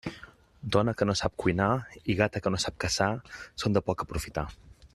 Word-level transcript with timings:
Dona 0.75 0.93
que 1.01 1.07
no 1.09 1.15
sap 1.19 1.35
cuinar 1.43 1.67
i 2.13 2.15
gata 2.21 2.41
que 2.45 2.53
no 2.55 2.61
sap 2.65 2.79
caçar 2.85 3.11
són 3.65 3.77
de 3.77 3.85
poc 3.91 4.05
aprofitar. 4.07 4.47